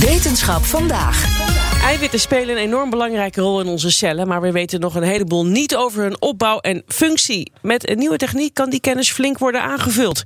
[0.00, 1.48] Wetenschap vandaag.
[1.82, 5.46] Eiwitten spelen een enorm belangrijke rol in onze cellen, maar we weten nog een heleboel
[5.46, 7.52] niet over hun opbouw en functie.
[7.62, 10.22] Met een nieuwe techniek kan die kennis flink worden aangevuld.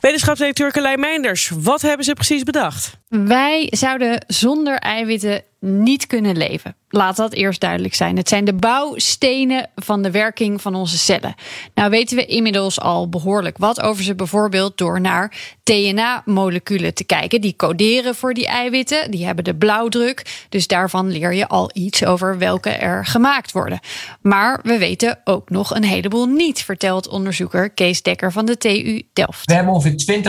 [0.00, 2.98] Wetenschapsdirecteur Carlijn Meinders, wat hebben ze precies bedacht?
[3.08, 6.74] Wij zouden zonder eiwitten niet kunnen leven.
[6.88, 8.16] Laat dat eerst duidelijk zijn.
[8.16, 11.34] Het zijn de bouwstenen van de werking van onze cellen.
[11.74, 17.40] Nou weten we inmiddels al behoorlijk wat over ze, bijvoorbeeld door naar DNA-moleculen te kijken.
[17.40, 20.46] Die coderen voor die eiwitten, die hebben de blauwdruk.
[20.48, 23.80] Dus daarvan leer je al iets over welke er gemaakt worden.
[24.22, 29.02] Maar we weten ook nog een heleboel niet, vertelt onderzoeker Kees Dekker van de TU
[29.12, 29.46] Delft.
[29.46, 30.22] We hebben ongeveer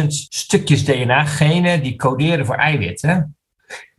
[0.00, 3.36] 20.000 stukjes DNA-genen die coderen voor eiwitten.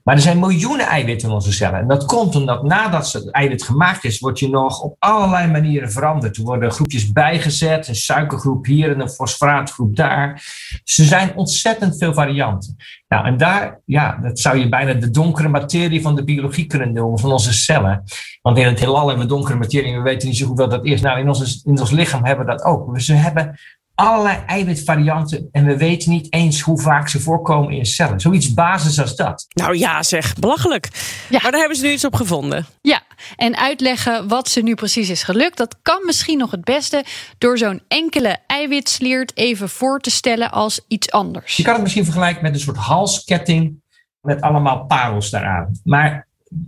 [0.03, 1.79] Maar er zijn miljoenen eiwitten in onze cellen.
[1.79, 5.91] En dat komt omdat nadat het eiwit gemaakt is, wordt je nog op allerlei manieren
[5.91, 6.37] veranderd.
[6.37, 10.33] Er worden groepjes bijgezet, een suikergroep hier en een fosfaatgroep daar.
[10.83, 12.75] Dus er zijn ontzettend veel varianten.
[13.07, 16.93] Nou, en daar, ja, dat zou je bijna de donkere materie van de biologie kunnen
[16.93, 18.03] noemen, van onze cellen.
[18.41, 20.71] Want in het heelal hebben we donkere materie en we weten niet zo goed wat
[20.71, 21.01] dat is.
[21.01, 22.93] Nou, in ons, in ons lichaam hebben we dat ook.
[22.93, 23.59] Dus we hebben
[23.95, 28.19] allerlei eiwitvarianten en we weten niet eens hoe vaak ze voorkomen in cellen.
[28.19, 29.45] Zoiets basis als dat.
[29.53, 30.89] Nou ja, zeg, belachelijk.
[31.29, 31.39] Ja.
[31.41, 32.65] Maar daar hebben ze nu iets op gevonden.
[32.81, 33.01] Ja,
[33.35, 37.05] en uitleggen wat ze nu precies is gelukt, dat kan misschien nog het beste
[37.37, 41.57] door zo'n enkele eiwitsliert even voor te stellen als iets anders.
[41.57, 43.81] Je kan het misschien vergelijken met een soort halsketting
[44.21, 45.71] met allemaal parels daaraan.
[45.83, 46.27] Maar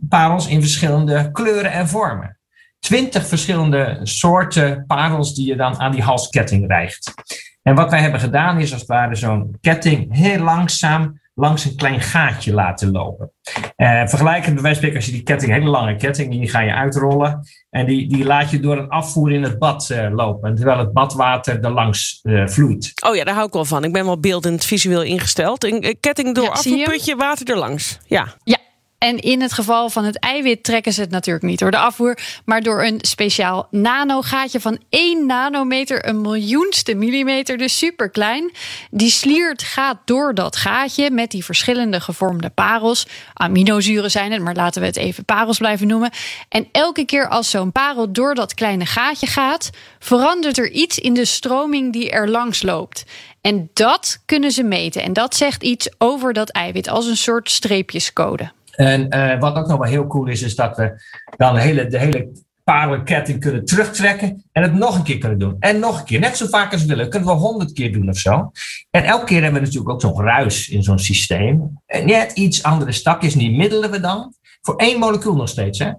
[0.09, 2.37] parels in verschillende kleuren en vormen.
[2.79, 7.13] Twintig verschillende soorten parels die je dan aan die halsketting rijgt.
[7.61, 11.75] En wat wij hebben gedaan is als het ware zo'n ketting heel langzaam langs een
[11.75, 13.31] klein gaatje laten lopen.
[13.77, 16.49] Uh, vergelijkend bij wijze van spreken als je die ketting, een hele lange ketting, die
[16.49, 17.47] ga je uitrollen.
[17.69, 20.55] En die, die laat je door een afvoer in het bad uh, lopen.
[20.55, 22.91] Terwijl het badwater er langs uh, vloeit.
[23.07, 23.83] Oh ja, daar hou ik wel van.
[23.83, 25.63] Ik ben wel beeldend visueel ingesteld.
[25.63, 27.99] Een ketting door Ja, afvoerputje, water erlangs.
[28.05, 28.27] Ja.
[28.43, 28.57] Ja.
[29.05, 32.17] En in het geval van het eiwit trekken ze het natuurlijk niet door de afvoer,
[32.45, 38.51] maar door een speciaal nanogaatje van 1 nanometer, een miljoenste millimeter, dus super klein.
[38.91, 43.07] Die sliert gaat door dat gaatje met die verschillende gevormde parels.
[43.33, 46.11] Aminozuren zijn het, maar laten we het even parels blijven noemen.
[46.49, 51.13] En elke keer als zo'n parel door dat kleine gaatje gaat, verandert er iets in
[51.13, 53.03] de stroming die er langs loopt.
[53.41, 55.03] En dat kunnen ze meten.
[55.03, 58.51] En dat zegt iets over dat eiwit als een soort streepjescode.
[58.75, 61.01] En uh, wat ook nog wel heel cool is, is dat we
[61.37, 62.31] dan de hele, de hele
[62.63, 65.55] parelenketting kunnen terugtrekken en het nog een keer kunnen doen.
[65.59, 67.09] En nog een keer, net zo vaak als we willen.
[67.09, 68.51] Kunnen we honderd keer doen of zo.
[68.89, 71.81] En elke keer hebben we natuurlijk ook zo'n ruis in zo'n systeem.
[71.85, 74.33] En net iets andere stapjes, die middelen we dan.
[74.61, 75.79] Voor één molecuul nog steeds.
[75.79, 75.91] Hè?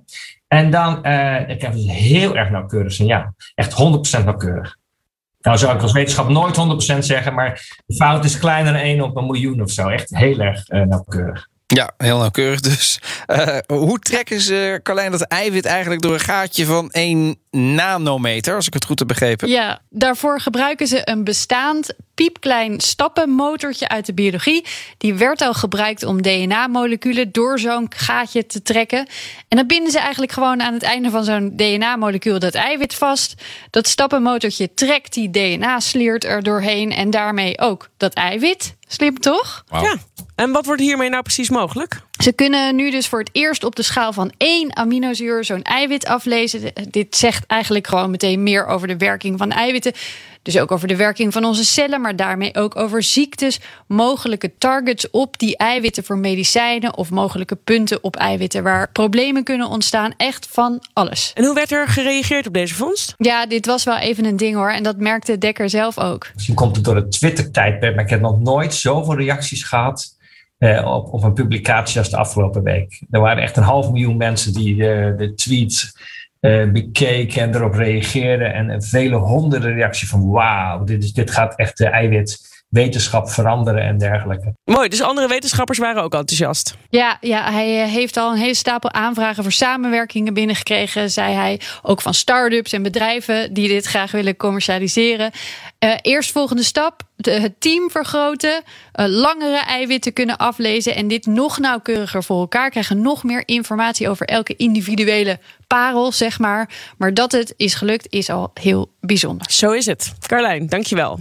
[0.48, 3.34] En dan, dan krijgen we dus heel erg nauwkeurig signaal.
[3.54, 3.72] Echt
[4.20, 4.76] 100% nauwkeurig.
[5.40, 9.00] Nou zou ik als wetenschap nooit 100% zeggen, maar de fout is kleiner dan 1
[9.00, 9.88] op een miljoen of zo.
[9.88, 11.48] Echt heel erg uh, nauwkeurig.
[11.66, 13.00] Ja, heel nauwkeurig dus.
[13.26, 18.66] Uh, hoe trekken ze, Carlijn, dat eiwit eigenlijk door een gaatje van 1 nanometer, als
[18.66, 19.48] ik het goed heb begrepen?
[19.48, 24.64] Ja, daarvoor gebruiken ze een bestaand piepklein stappenmotortje uit de biologie.
[24.98, 29.08] Die werd al gebruikt om DNA-moleculen door zo'n gaatje te trekken.
[29.48, 33.34] En dan binden ze eigenlijk gewoon aan het einde van zo'n DNA-molecuul dat eiwit vast.
[33.70, 38.74] Dat stappenmotortje trekt die DNA-sliert er doorheen en daarmee ook dat eiwit.
[38.88, 39.64] Slim toch?
[39.68, 39.82] Wow.
[39.82, 39.96] Ja.
[40.36, 42.00] En wat wordt hiermee nou precies mogelijk?
[42.22, 46.06] Ze kunnen nu dus voor het eerst op de schaal van één aminozuur zo'n eiwit
[46.06, 46.72] aflezen.
[46.90, 49.92] Dit zegt eigenlijk gewoon meteen meer over de werking van eiwitten.
[50.42, 55.10] Dus ook over de werking van onze cellen, maar daarmee ook over ziektes, mogelijke targets
[55.10, 60.12] op die eiwitten voor medicijnen of mogelijke punten op eiwitten waar problemen kunnen ontstaan.
[60.16, 61.30] Echt van alles.
[61.34, 63.14] En hoe werd er gereageerd op deze vondst?
[63.16, 64.70] Ja, dit was wel even een ding hoor.
[64.70, 66.30] En dat merkte Dekker zelf ook.
[66.34, 70.15] Misschien komt het door het Twitter-tijdperk, maar ik heb nog nooit zoveel reacties gehad.
[70.58, 73.02] Uh, op, op een publicatie als de afgelopen week.
[73.10, 75.92] Er waren echt een half miljoen mensen die de, de tweet
[76.40, 78.54] uh, bekeken en erop reageerden.
[78.54, 81.90] En, vele honderden reacties van wauw, dit, is, dit gaat echt de
[82.76, 84.54] wetenschap veranderen en dergelijke.
[84.64, 86.76] Mooi, dus andere wetenschappers waren ook enthousiast.
[86.88, 91.60] Ja, ja, hij eh, heeft al een hele stapel aanvragen voor samenwerkingen binnengekregen, zei hij.
[91.82, 95.30] Ook van start-ups en bedrijven die dit graag willen commercialiseren.
[95.84, 101.58] Uh, eerstvolgende stap: de, het team vergroten, uh, langere eiwitten kunnen aflezen en dit nog
[101.58, 103.00] nauwkeuriger voor elkaar krijgen.
[103.00, 106.70] Nog meer informatie over elke individuele parel, zeg maar.
[106.98, 109.50] Maar dat het is gelukt, is al heel bijzonder.
[109.50, 110.12] Zo is het.
[110.26, 111.20] Carlijn, dankjewel.